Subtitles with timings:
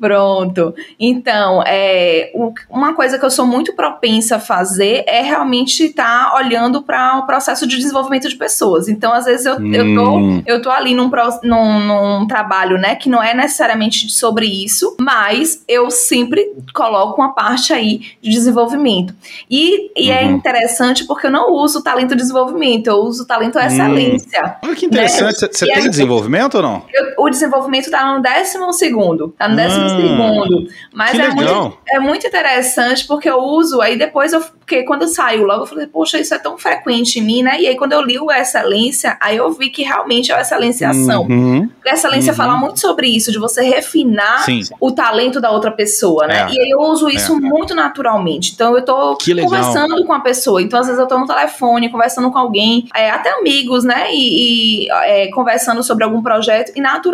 [0.00, 0.74] Pronto.
[0.98, 2.32] Então, é,
[2.70, 7.18] uma coisa que eu sou muito propensa a fazer é realmente estar tá olhando para
[7.18, 8.88] o processo de desenvolvimento de pessoas.
[8.88, 9.74] Então, às vezes, eu, hum.
[9.74, 10.42] eu, tô, hum.
[10.46, 11.10] eu tô ali num,
[11.42, 17.22] num, num trabalho, né, que não é necessariamente sobre isso, mas eu sempre coloco com
[17.22, 19.14] a parte aí de desenvolvimento.
[19.50, 20.28] E, e é uhum.
[20.28, 23.85] é interessante porque eu não uso talento de desenvolvimento, eu uso talento SLA.
[23.94, 24.56] Excelência.
[24.62, 25.42] Olha que interessante.
[25.42, 25.48] Né?
[25.52, 26.84] Você tem desenvolvimento ou não?
[26.92, 29.34] Eu, o desenvolvimento está no décimo segundo.
[29.38, 30.68] Tá no décimo ah, segundo.
[30.92, 34.40] Mas é muito, é muito interessante porque eu uso, aí depois eu.
[34.40, 37.60] Porque quando eu saio logo, eu falei, poxa, isso é tão frequente em mim, né?
[37.60, 41.22] E aí quando eu li o excelência, aí eu vi que realmente é o excelenciação.
[41.22, 42.36] Uhum, a excelência uhum.
[42.36, 44.62] fala muito sobre isso, de você refinar Sim.
[44.80, 46.48] o talento da outra pessoa, né?
[46.50, 46.54] É.
[46.54, 47.40] E aí eu uso isso é.
[47.40, 48.52] muito naturalmente.
[48.54, 50.60] Então eu tô conversando com a pessoa.
[50.60, 54.12] Então, às vezes, eu tô no telefone, conversando com alguém, é, até amigos, né?
[54.12, 57.05] E, e é, conversando sobre algum projeto, e naturalmente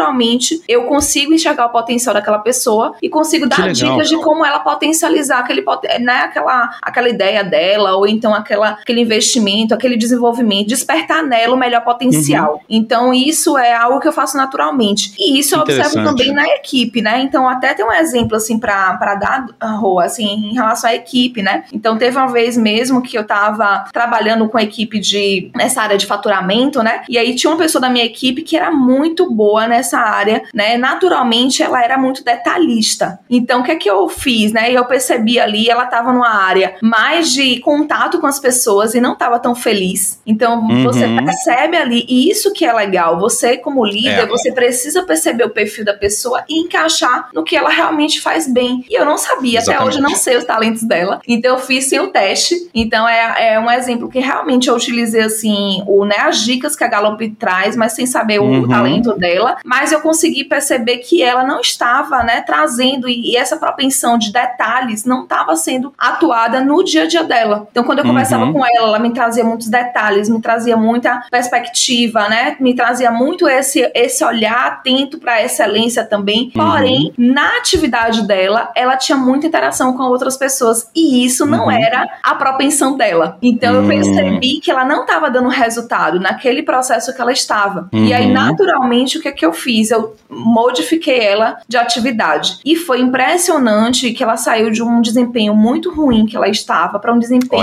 [0.69, 5.41] eu consigo enxergar o potencial daquela pessoa e consigo dar dicas de como ela potencializar
[5.41, 5.65] aquele,
[6.01, 11.59] né, aquela, aquela ideia dela, ou então aquela, aquele investimento, aquele desenvolvimento, despertar nela o
[11.59, 12.55] melhor potencial.
[12.55, 12.61] Uhum.
[12.69, 15.15] Então, isso é algo que eu faço naturalmente.
[15.19, 17.21] E isso eu observo também na equipe, né?
[17.23, 19.47] Então, até tem um exemplo, assim, para dar,
[19.79, 21.65] Rô, assim, em relação à equipe, né?
[21.73, 25.97] Então, teve uma vez mesmo que eu tava trabalhando com a equipe de nessa área
[25.97, 27.03] de faturamento, né?
[27.09, 30.77] E aí tinha uma pessoa da minha equipe que era muito boa nessa área, né?
[30.77, 33.19] Naturalmente ela era muito detalhista.
[33.29, 34.71] Então o que é que eu fiz, né?
[34.73, 39.17] Eu percebi ali, ela tava numa área mais de contato com as pessoas e não
[39.17, 40.21] tava tão feliz.
[40.25, 40.85] Então uhum.
[40.85, 44.27] você percebe ali, e isso que é legal, você como líder, é.
[44.27, 48.85] você precisa perceber o perfil da pessoa e encaixar no que ela realmente faz bem.
[48.89, 49.83] E eu não sabia, Exatamente.
[49.83, 51.21] até hoje não sei os talentos dela.
[51.27, 52.71] Então eu fiz sim o teste.
[52.73, 56.85] Então é, é um exemplo que realmente eu utilizei assim, o, né, as dicas que
[56.85, 58.69] a Gallup traz, mas sem saber o, uhum.
[58.69, 59.57] talento dela.
[59.73, 64.31] Mas eu consegui perceber que ela não estava, né, trazendo e, e essa propensão de
[64.31, 67.67] detalhes não estava sendo atuada no dia a dia dela.
[67.71, 68.53] Então quando eu conversava uhum.
[68.53, 72.55] com ela, ela me trazia muitos detalhes, me trazia muita perspectiva, né?
[72.61, 76.53] Me trazia muito esse esse olhar atento para a excelência também.
[76.55, 76.71] Uhum.
[76.71, 81.71] Porém, na atividade dela, ela tinha muita interação com outras pessoas e isso não uhum.
[81.71, 83.39] era a propensão dela.
[83.41, 87.89] Então eu percebi que ela não estava dando resultado naquele processo que ela estava.
[87.91, 88.05] Uhum.
[88.05, 88.35] E aí, uhum.
[88.35, 89.91] naturalmente, o que é que eu fiz?
[89.91, 92.59] Eu modifiquei ela de atividade.
[92.65, 97.13] E foi impressionante que ela saiu de um desempenho muito ruim que ela estava para
[97.13, 97.61] um desempenho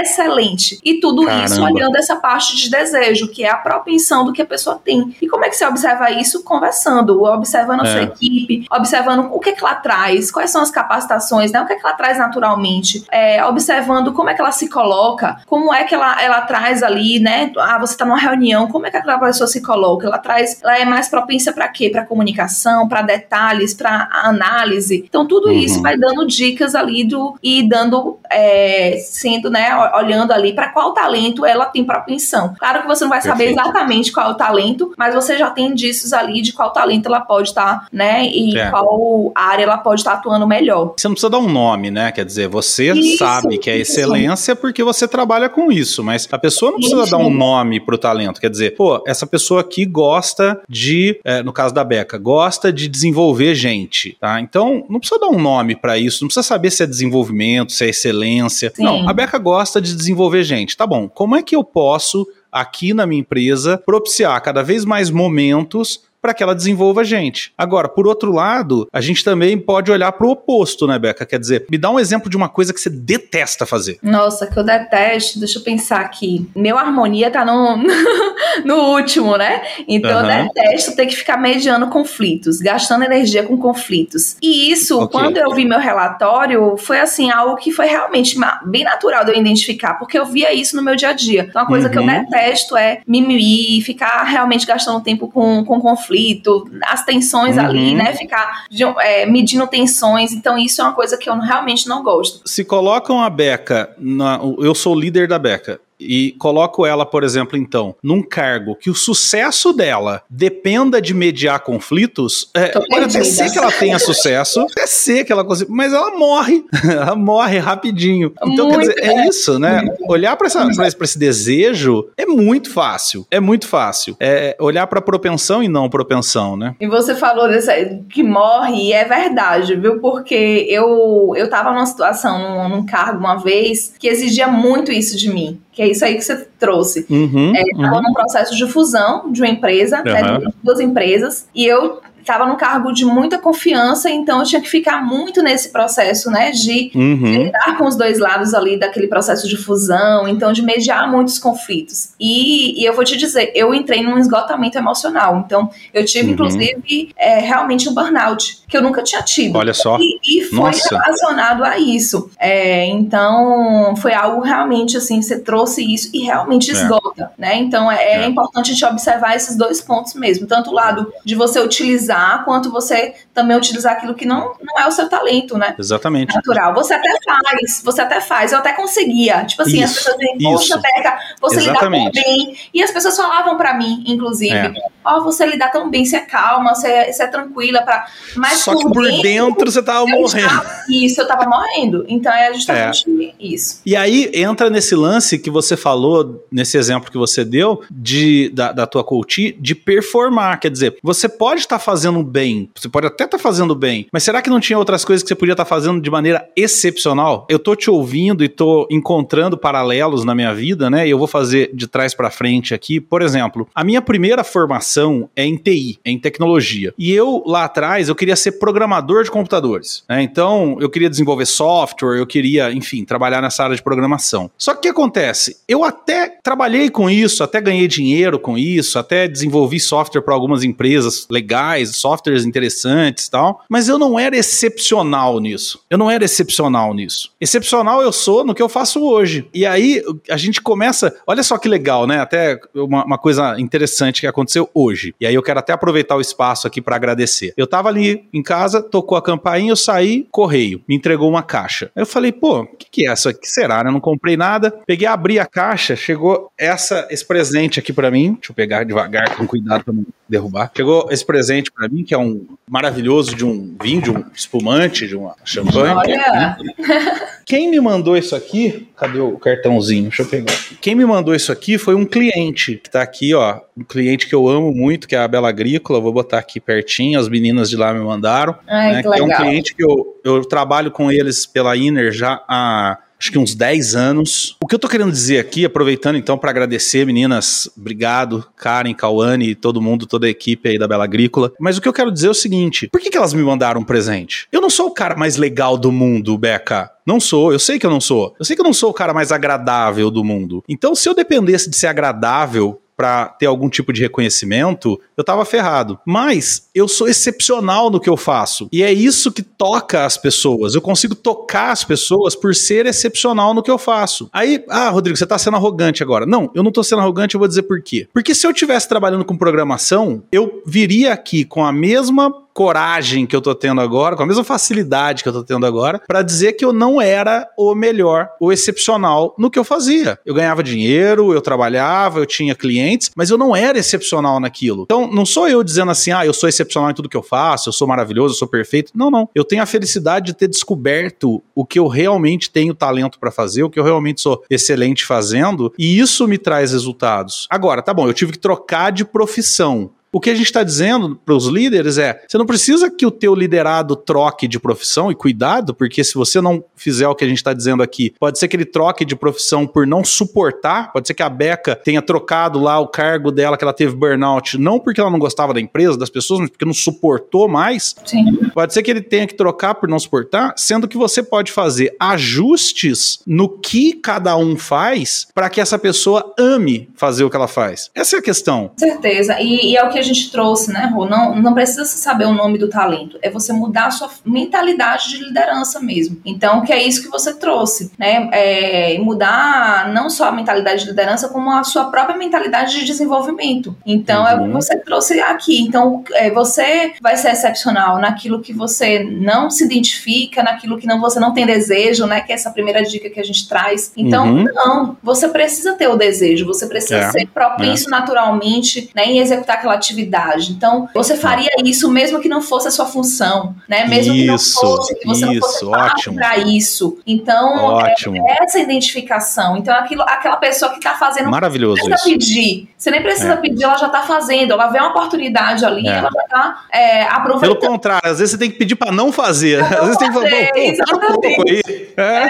[0.00, 0.78] excelente.
[0.84, 1.44] E tudo Caramba.
[1.44, 5.14] isso olhando essa parte de desejo, que é a propensão do que a pessoa tem.
[5.20, 6.42] E como é que você observa isso?
[6.42, 7.92] Conversando, observando a é.
[7.92, 11.60] sua equipe, observando o que, é que ela traz, quais são as capacitações, né?
[11.60, 15.40] o que, é que ela traz naturalmente, é, observando como é que ela se coloca,
[15.46, 17.52] como é que ela, ela traz ali, né?
[17.58, 20.06] Ah, você está numa reunião, como é que aquela pessoa se coloca?
[20.06, 21.90] Ela traz, ela é mais propensa para quê?
[21.90, 25.04] Para comunicação, para detalhes, para análise.
[25.08, 25.54] Então, tudo uhum.
[25.54, 30.92] isso vai dando dicas ali do e dando, é, sendo, né, olhando ali para qual
[30.92, 32.54] talento ela tem propensão.
[32.58, 33.60] Claro que você não vai saber Perfeito.
[33.60, 37.20] exatamente qual é o talento, mas você já tem indícios ali de qual talento ela
[37.20, 38.26] pode estar, tá, né?
[38.26, 38.70] E é.
[38.70, 40.94] qual área ela pode estar tá atuando melhor.
[40.96, 42.12] Você não precisa dar um nome, né?
[42.12, 44.60] Quer dizer, você isso, sabe que é excelência isso.
[44.60, 48.40] porque você trabalha com isso, mas a pessoa não precisa dar um nome pro talento.
[48.40, 52.88] Quer dizer, pô, essa pessoa aqui gosta de, é, no caso da Beca, gosta de
[52.88, 54.40] desenvolver gente, tá?
[54.40, 57.84] Então, não precisa dar um nome para isso, não precisa saber se é desenvolvimento, se
[57.84, 58.72] é excelência.
[58.74, 58.84] Sim.
[58.84, 60.76] Não, a Beca gosta de desenvolver gente.
[60.76, 65.10] Tá bom, como é que eu posso aqui na minha empresa propiciar cada vez mais
[65.10, 67.52] momentos para que ela desenvolva gente.
[67.56, 71.24] Agora, por outro lado, a gente também pode olhar para o oposto, né, Beca?
[71.24, 73.98] Quer dizer, me dá um exemplo de uma coisa que você detesta fazer.
[74.02, 76.50] Nossa, que eu detesto, deixa eu pensar aqui.
[76.52, 77.76] Meu harmonia tá no,
[78.64, 79.62] no último, né?
[79.88, 80.30] Então uhum.
[80.30, 84.36] eu detesto ter que ficar mediando conflitos, gastando energia com conflitos.
[84.42, 85.20] E isso, okay.
[85.20, 89.36] quando eu vi meu relatório, foi assim, algo que foi realmente bem natural de eu
[89.36, 91.46] identificar, porque eu via isso no meu dia a dia.
[91.48, 91.92] Então, uma coisa uhum.
[91.92, 92.24] que eu uhum.
[92.24, 97.64] detesto é mimimi, ficar realmente gastando tempo com, com conflito, as tensões uhum.
[97.64, 98.12] ali, né?
[98.14, 98.64] Ficar
[99.00, 100.32] é, medindo tensões.
[100.32, 102.40] Então, isso é uma coisa que eu realmente não gosto.
[102.44, 107.56] Se colocam a Beca, na, eu sou líder da Beca, e coloco ela, por exemplo,
[107.56, 113.50] então, num cargo que o sucesso dela dependa de mediar conflitos, é, pode até ser
[113.50, 118.32] que ela tenha sucesso, até ser que ela consiga, mas ela morre, ela morre rapidinho.
[118.44, 119.82] Então, muito quer dizer, é, isso, né?
[120.08, 124.16] Olhar para esse desejo é muito fácil, é muito fácil.
[124.20, 126.74] É olhar para propensão e não propensão, né?
[126.80, 130.00] E você falou desse, que morre, e é verdade, viu?
[130.00, 135.16] Porque eu, eu tava numa situação, num, num cargo uma vez, que exigia muito isso
[135.16, 137.04] de mim que é isso aí que você trouxe.
[137.10, 138.02] Uhum, é, uhum.
[138.02, 140.04] num processo de fusão de uma empresa, uhum.
[140.04, 144.60] né, de duas empresas, e eu estava num cargo de muita confiança, então eu tinha
[144.60, 147.44] que ficar muito nesse processo, né, de, uhum.
[147.44, 152.10] lidar com os dois lados ali daquele processo de fusão, então de mediar muitos conflitos.
[152.18, 156.32] E, e eu vou te dizer, eu entrei num esgotamento emocional, então eu tive, uhum.
[156.32, 159.56] inclusive, é, realmente um burnout, que eu nunca tinha tido.
[159.56, 159.96] Olha só.
[159.98, 160.98] E, e foi Nossa.
[160.98, 162.30] relacionado a isso.
[162.38, 166.74] É, então, foi algo realmente assim, você trouxe isso e realmente é.
[166.74, 167.40] esgota, é.
[167.40, 167.56] né?
[167.56, 171.12] Então, é, é, é, importante a gente observar esses dois pontos mesmo, tanto o lado
[171.24, 175.56] de você utilizar, quanto você também utilizar aquilo que não, não é o seu talento,
[175.56, 175.74] né?
[175.78, 176.34] Exatamente.
[176.34, 176.74] Natural.
[176.74, 179.44] Você até faz, você até faz, eu até conseguia.
[179.44, 182.18] Tipo assim, isso, as pessoas dizem, poxa, Beca, você Exatamente.
[182.18, 182.56] lidar tão bem.
[182.72, 184.72] E as pessoas falavam para mim, inclusive, é.
[185.04, 188.06] ó, oh, você lidar tão bem, você é calma, você é, você é tranquila, pra...
[188.36, 190.46] mas Só que por dentro, dentro você tava morrendo.
[190.46, 192.04] Estava, isso, eu tava morrendo.
[192.08, 193.34] Então é justamente é.
[193.44, 193.80] isso.
[193.84, 198.72] E aí entra nesse lance que você falou, nesse exemplo que você deu, de, da,
[198.72, 200.58] da tua coach, de performar.
[200.60, 204.06] Quer dizer, você pode estar tá fazendo bem, você pode até estar tá fazendo bem,
[204.12, 206.48] mas será que não tinha outras coisas que você podia estar tá fazendo de maneira
[206.56, 207.46] excepcional?
[207.50, 211.06] Eu tô te ouvindo e tô encontrando paralelos na minha vida, né?
[211.06, 213.00] E eu vou fazer de trás para frente aqui.
[213.00, 216.94] Por exemplo, a minha primeira formação é em TI, é em tecnologia.
[216.98, 220.04] E eu, lá atrás, eu queria ser programador de computadores.
[220.08, 220.22] Né?
[220.22, 224.50] Então, eu queria desenvolver software, eu queria, enfim, trabalhar nessa área de programação.
[224.56, 225.56] Só que o que acontece?
[225.66, 230.62] Eu até trabalhei com isso, até ganhei dinheiro com isso, até desenvolvi software para algumas
[230.62, 235.80] empresas legais, softwares interessantes e tal, mas eu não era excepcional nisso.
[235.88, 237.32] Eu não era excepcional nisso.
[237.40, 239.48] Excepcional eu sou no que eu faço hoje.
[239.54, 241.14] E aí a gente começa.
[241.26, 242.20] Olha só que legal, né?
[242.20, 245.14] Até uma, uma coisa interessante que aconteceu hoje.
[245.20, 247.54] E aí eu quero até aproveitar o espaço aqui para agradecer.
[247.56, 251.90] Eu tava ali em casa, tocou a campainha, eu saí, correio, me entregou uma caixa.
[251.94, 253.36] Aí eu falei, pô, o que, que é essa?
[253.36, 253.82] que será?
[253.82, 253.88] Né?
[253.88, 254.72] Eu não comprei nada.
[254.86, 258.34] Peguei, abri a caixa, chegou essa, esse presente aqui para mim.
[258.34, 260.70] Deixa eu pegar devagar, com cuidado pra não derrubar.
[260.76, 265.06] Chegou esse presente para mim, que é um maravilhoso de um vinho, de um espumante,
[265.06, 265.94] de uma champanhe.
[265.94, 266.56] Olha!
[267.44, 268.88] Quem me mandou isso aqui?
[268.96, 270.04] Cadê o cartãozinho?
[270.04, 270.52] Deixa eu pegar.
[270.80, 273.60] Quem me mandou isso aqui foi um cliente que tá aqui, ó.
[273.76, 276.00] Um cliente que eu amo muito, que é a Bela Agrícola.
[276.00, 277.20] Vou botar aqui pertinho.
[277.20, 278.56] As meninas de lá me mandaram.
[278.66, 282.10] Ai, né, que, que é um cliente que eu, eu trabalho com eles pela Inner
[282.10, 284.56] já há acho que uns 10 anos.
[284.62, 289.54] O que eu tô querendo dizer aqui, aproveitando então para agradecer, meninas, obrigado, Karen, Cauane,
[289.54, 291.52] todo mundo, toda a equipe aí da Bela Agrícola.
[291.58, 293.80] Mas o que eu quero dizer é o seguinte: por que, que elas me mandaram
[293.80, 294.46] um presente?
[294.52, 296.90] Eu não sou o cara mais legal do mundo, Beca.
[297.06, 298.34] Não sou, eu sei que eu não sou.
[298.38, 300.64] Eu sei que eu não sou o cara mais agradável do mundo.
[300.68, 305.44] Então, se eu dependesse de ser agradável para ter algum tipo de reconhecimento, eu tava
[305.44, 305.98] ferrado.
[306.06, 308.68] Mas eu sou excepcional no que eu faço.
[308.72, 310.74] E é isso que toca as pessoas.
[310.74, 314.30] Eu consigo tocar as pessoas por ser excepcional no que eu faço.
[314.32, 316.24] Aí, ah, Rodrigo, você tá sendo arrogante agora.
[316.24, 318.08] Não, eu não tô sendo arrogante, eu vou dizer por quê.
[318.12, 323.36] Porque se eu tivesse trabalhando com programação, eu viria aqui com a mesma coragem que
[323.36, 326.54] eu tô tendo agora, com a mesma facilidade que eu tô tendo agora, para dizer
[326.54, 330.18] que eu não era o melhor, o excepcional no que eu fazia.
[330.24, 334.84] Eu ganhava dinheiro, eu trabalhava, eu tinha clientes, mas eu não era excepcional naquilo.
[334.84, 337.68] Então, não sou eu dizendo assim, ah, eu sou excepcional em tudo que eu faço,
[337.68, 338.90] eu sou maravilhoso, eu sou perfeito.
[338.94, 339.28] Não, não.
[339.34, 343.64] Eu tenho a felicidade de ter descoberto o que eu realmente tenho talento para fazer,
[343.64, 347.46] o que eu realmente sou excelente fazendo, e isso me traz resultados.
[347.50, 349.90] Agora, tá bom, eu tive que trocar de profissão.
[350.12, 353.10] O que a gente está dizendo para os líderes é: você não precisa que o
[353.10, 357.28] teu liderado troque de profissão e cuidado, porque se você não fizer o que a
[357.28, 361.06] gente está dizendo aqui, pode ser que ele troque de profissão por não suportar, pode
[361.06, 364.78] ser que a Beca tenha trocado lá o cargo dela que ela teve burnout, não
[364.78, 367.94] porque ela não gostava da empresa, das pessoas, mas porque não suportou mais.
[368.04, 368.36] Sim.
[368.54, 371.94] Pode ser que ele tenha que trocar por não suportar, sendo que você pode fazer
[372.00, 377.48] ajustes no que cada um faz para que essa pessoa ame fazer o que ela
[377.48, 377.90] faz.
[377.94, 378.70] Essa é a questão.
[378.76, 379.40] Certeza.
[379.40, 381.06] E, e é o que que a gente trouxe, né, Rô?
[381.06, 385.24] Não, não precisa saber o nome do talento, é você mudar a sua mentalidade de
[385.24, 386.20] liderança mesmo.
[386.24, 388.28] Então, que é isso que você trouxe, né?
[388.30, 393.74] É mudar não só a mentalidade de liderança, como a sua própria mentalidade de desenvolvimento.
[393.86, 394.28] Então, uhum.
[394.28, 394.52] é o que uhum.
[394.52, 395.62] você trouxe aqui.
[395.62, 401.00] Então, é, você vai ser excepcional naquilo que você não se identifica, naquilo que não,
[401.00, 402.20] você não tem desejo, né?
[402.20, 403.92] Que é essa primeira dica que a gente traz.
[403.96, 404.44] Então, uhum.
[404.44, 407.10] não, você precisa ter o desejo, você precisa é.
[407.10, 407.90] ser propenso é.
[407.90, 410.52] naturalmente né, em executar aquela atividade.
[410.52, 413.86] Então, você faria isso mesmo que não fosse a sua função, né?
[413.86, 416.16] Mesmo isso, que não fosse, que você isso, não fosse ótimo.
[416.16, 416.98] para isso.
[417.06, 419.56] Então, é, é, essa identificação.
[419.56, 421.30] Então, aquilo, aquela pessoa que está fazendo.
[421.30, 421.82] Maravilhoso.
[421.82, 422.18] Você precisa isso.
[422.18, 422.68] pedir.
[422.76, 423.36] Você nem precisa é.
[423.36, 424.52] pedir, ela já está fazendo.
[424.52, 425.92] Ela vê uma oportunidade ali, é.
[425.92, 427.58] ela já está é, aproveitando.
[427.58, 429.58] Pelo contrário, às vezes você tem que pedir para não fazer.
[429.58, 431.86] Não às vezes tem que falar, pô, pô, aí.
[431.96, 432.26] É.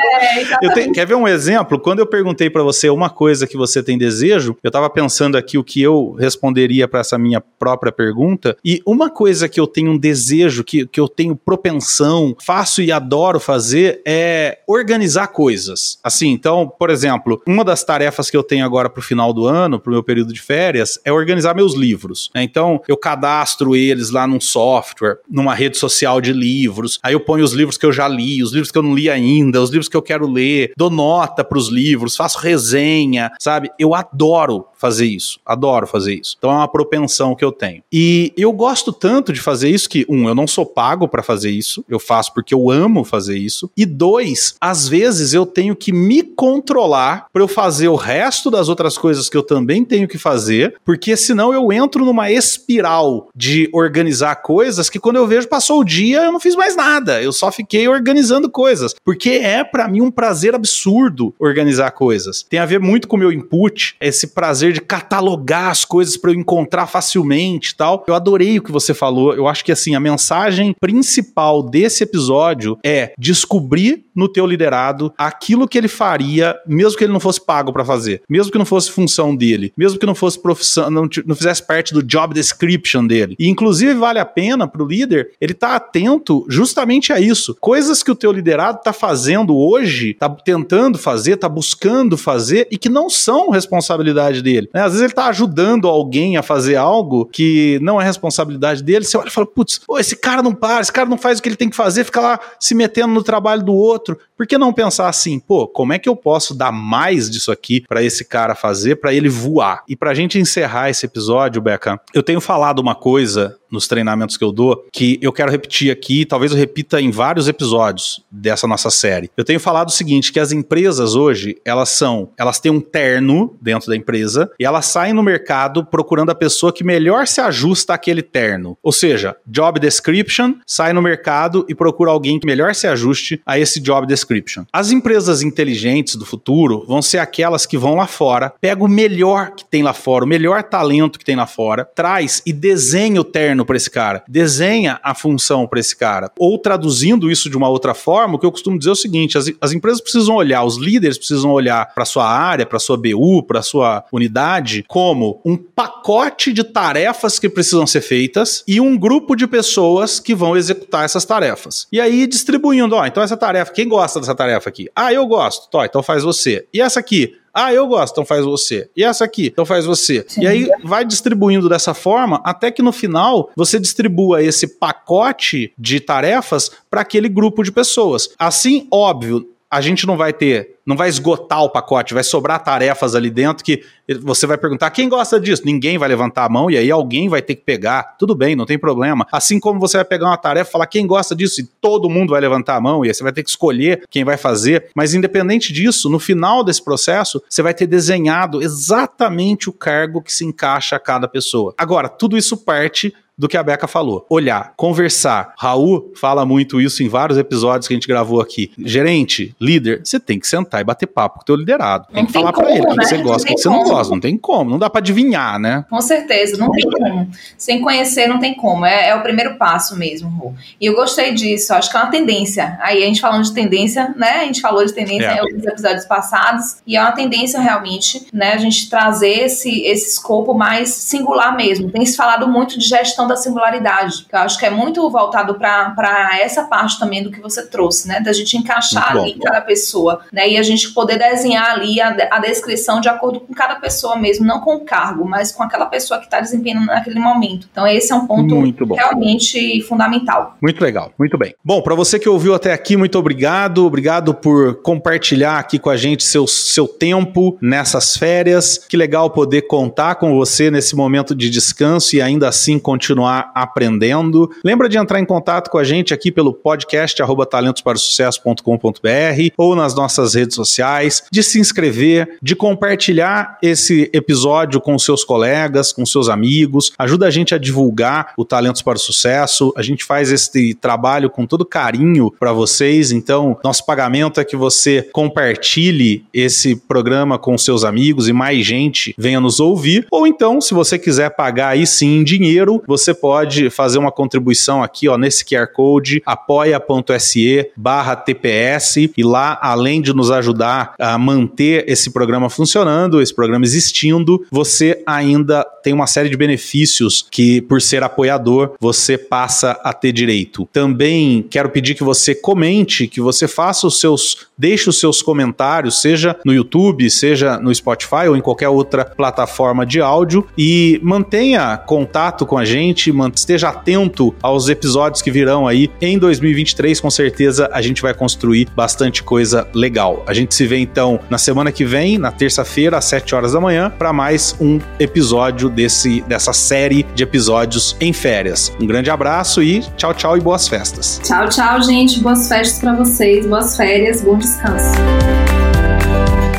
[0.63, 1.79] eu tenho, quer ver um exemplo?
[1.79, 5.59] Quando eu perguntei para você uma coisa que você tem desejo, eu estava pensando aqui
[5.59, 8.57] o que eu responderia para essa minha própria pergunta.
[8.65, 12.93] E uma coisa que eu tenho um desejo, que, que eu tenho propensão, faço e
[12.93, 15.99] adoro fazer é organizar coisas.
[16.03, 19.47] Assim, então, por exemplo, uma das tarefas que eu tenho agora para o final do
[19.47, 22.31] ano, para o meu período de férias, é organizar meus livros.
[22.35, 22.43] Né?
[22.43, 26.99] Então, eu cadastro eles lá num software, numa rede social de livros.
[27.03, 29.09] Aí eu ponho os livros que eu já li, os livros que eu não li
[29.09, 33.71] ainda, os livros que eu quero ler, dou nota para os livros, faço resenha, sabe?
[33.79, 35.41] Eu adoro fazer isso.
[35.45, 36.35] Adoro fazer isso.
[36.39, 37.83] Então é uma propensão que eu tenho.
[37.93, 41.51] E eu gosto tanto de fazer isso que, um, eu não sou pago para fazer
[41.51, 43.71] isso, eu faço porque eu amo fazer isso.
[43.77, 48.69] E dois, às vezes eu tenho que me controlar para eu fazer o resto das
[48.69, 53.69] outras coisas que eu também tenho que fazer, porque senão eu entro numa espiral de
[53.73, 57.33] organizar coisas que quando eu vejo passou o dia eu não fiz mais nada, eu
[57.33, 62.45] só fiquei organizando coisas, porque é para mim um prazer absurdo organizar coisas.
[62.49, 66.31] Tem a ver muito com o meu input, esse prazer de catalogar as coisas para
[66.31, 67.26] eu encontrar facilmente
[67.73, 68.05] e tal.
[68.07, 69.35] Eu adorei o que você falou.
[69.35, 75.69] Eu acho que assim, a mensagem principal desse episódio é descobrir no teu liderado aquilo
[75.69, 78.91] que ele faria, mesmo que ele não fosse pago para fazer, mesmo que não fosse
[78.91, 83.37] função dele, mesmo que não fosse profissão, não, não fizesse parte do job description dele.
[83.39, 87.57] E inclusive vale a pena para o líder ele estar tá atento justamente a isso.
[87.61, 92.79] Coisas que o teu liderado está fazendo hoje, está tentando fazer, está buscando fazer e
[92.79, 94.69] que não são responsabilidade dele.
[94.73, 94.81] Né?
[94.81, 99.05] Às vezes ele está ajudando alguém a fazer algo que não é responsabilidade dele.
[99.05, 101.49] Você olha e fala, putz, esse cara não para, esse cara não faz o que
[101.49, 104.19] ele tem que fazer, fica lá se metendo no trabalho do outro outro.
[104.37, 107.83] Por que não pensar assim, pô, como é que eu posso dar mais disso aqui
[107.89, 109.83] para esse cara fazer, para ele voar?
[109.89, 114.37] E para a gente encerrar esse episódio, Beca, eu tenho falado uma coisa nos treinamentos
[114.37, 118.67] que eu dou, que eu quero repetir aqui, talvez eu repita em vários episódios dessa
[118.67, 119.31] nossa série.
[119.37, 123.57] Eu tenho falado o seguinte, que as empresas hoje, elas são, elas têm um terno
[123.61, 127.95] dentro da empresa e elas saem no mercado procurando a pessoa que melhor se ajusta
[127.95, 128.77] àquele terno.
[128.83, 133.59] Ou seja, job description, sai no mercado e procura alguém que melhor se ajuste a
[133.59, 134.65] esse job description.
[134.73, 139.53] As empresas inteligentes do futuro vão ser aquelas que vão lá fora, pega o melhor
[139.53, 143.25] que tem lá fora, o melhor talento que tem lá fora, traz e desenha o
[143.25, 146.31] terno para esse cara, desenha a função para esse cara.
[146.39, 149.39] Ou traduzindo isso de uma outra forma, o que eu costumo dizer é o seguinte:
[149.39, 153.43] as, as empresas precisam olhar, os líderes precisam olhar para sua área, para sua BU,
[153.45, 159.37] para sua unidade, como um pacote de tarefas que precisam ser feitas e um grupo
[159.37, 161.87] de pessoas que vão executar essas tarefas.
[161.93, 164.89] E aí distribuindo, ó, então essa tarefa, quem gosta dessa tarefa aqui?
[164.95, 165.71] Ah, eu gosto.
[165.71, 166.67] Tó, então faz você.
[166.73, 167.35] E essa aqui?
[167.59, 168.91] Ah, eu gosto, então faz você.
[168.95, 170.27] E essa aqui, então faz você.
[170.29, 170.43] Sim.
[170.43, 175.99] E aí vai distribuindo dessa forma até que no final você distribua esse pacote de
[175.99, 178.29] tarefas para aquele grupo de pessoas.
[178.39, 183.15] Assim, óbvio, a gente não vai ter, não vai esgotar o pacote, vai sobrar tarefas
[183.15, 183.83] ali dentro que
[184.23, 185.63] você vai perguntar quem gosta disso.
[185.65, 188.17] Ninguém vai levantar a mão e aí alguém vai ter que pegar.
[188.17, 189.27] Tudo bem, não tem problema.
[189.33, 192.31] Assim como você vai pegar uma tarefa e falar quem gosta disso e todo mundo
[192.31, 194.91] vai levantar a mão e aí você vai ter que escolher quem vai fazer.
[194.95, 200.33] Mas independente disso, no final desse processo, você vai ter desenhado exatamente o cargo que
[200.33, 201.75] se encaixa a cada pessoa.
[201.77, 204.25] Agora, tudo isso parte do que a Beca falou.
[204.31, 205.53] Olhar, conversar.
[205.59, 208.73] Raul fala muito isso em vários episódios que a gente gravou aqui.
[208.79, 212.07] Gerente, líder, você tem que sentar e bater papo com o teu liderado.
[212.07, 212.97] Tem não que falar para ele o né?
[212.97, 214.15] que você gosta, o que você não gosta.
[214.15, 214.71] Não tem como.
[214.71, 215.85] Não dá para adivinhar, né?
[215.91, 217.31] Com certeza, não tem como.
[217.59, 218.87] Sem conhecer, não tem como.
[218.87, 220.55] É, é o primeiro passo mesmo, Ru.
[220.81, 221.75] E eu gostei disso.
[221.75, 222.79] Acho que é uma tendência.
[222.81, 224.41] Aí a gente falando de tendência, né?
[224.41, 225.37] A gente falou de tendência é.
[225.37, 226.79] em outros episódios passados.
[226.87, 228.53] E é uma tendência realmente, né?
[228.55, 231.91] A gente trazer esse, esse escopo mais singular mesmo.
[231.91, 235.55] Tem se falado muito de gestão da singularidade, que eu acho que é muito voltado
[235.55, 238.21] para essa parte também do que você trouxe, né?
[238.21, 239.45] Da gente encaixar muito ali bom.
[239.45, 240.49] cada pessoa, né?
[240.49, 244.47] E a gente poder desenhar ali a, a descrição de acordo com cada pessoa mesmo,
[244.47, 247.69] não com o cargo, mas com aquela pessoa que está desempenhando naquele momento.
[247.71, 248.55] Então, esse é um ponto
[248.95, 250.57] realmente fundamental.
[250.61, 251.55] Muito legal, muito bem.
[251.65, 253.85] Bom, para você que ouviu até aqui, muito obrigado.
[253.85, 258.79] Obrigado por compartilhar aqui com a gente seu, seu tempo nessas férias.
[258.89, 263.51] Que legal poder contar com você nesse momento de descanso e ainda assim continuar continuar
[263.55, 264.51] aprendendo.
[264.63, 270.35] Lembra de entrar em contato com a gente aqui pelo podcast talentosparaosucesso.com.br ou nas nossas
[270.35, 276.93] redes sociais, de se inscrever, de compartilhar esse episódio com seus colegas, com seus amigos.
[276.99, 279.73] Ajuda a gente a divulgar o Talentos para o Sucesso.
[279.77, 283.13] A gente faz esse trabalho com todo carinho para vocês.
[283.13, 289.15] Então, nosso pagamento é que você compartilhe esse programa com seus amigos e mais gente
[289.17, 290.07] venha nos ouvir.
[290.11, 294.11] Ou então, se você quiser pagar aí sim em dinheiro, você você pode fazer uma
[294.11, 300.95] contribuição aqui, ó, nesse QR Code, apoia.se barra TPS, e lá, além de nos ajudar
[300.99, 307.25] a manter esse programa funcionando, esse programa existindo, você ainda tem uma série de benefícios
[307.31, 310.69] que, por ser apoiador, você passa a ter direito.
[310.73, 316.03] Também quero pedir que você comente, que você faça os seus, deixe os seus comentários,
[316.03, 321.77] seja no YouTube, seja no Spotify ou em qualquer outra plataforma de áudio e mantenha
[321.77, 322.65] contato com a
[322.97, 328.15] gente, esteja atento aos episódios que virão aí em 2023, com certeza a gente vai
[328.15, 330.25] construir bastante coisa legal.
[330.27, 333.61] A gente se vê então na semana que vem, na terça-feira, às 7 horas da
[333.61, 338.73] manhã, para mais um episódio desse dessa série de episódios em férias.
[338.81, 341.21] Um grande abraço e tchau, tchau e boas festas.
[341.23, 342.21] Tchau, tchau, gente.
[342.21, 345.46] Boas festas para vocês, boas férias, bom descanso.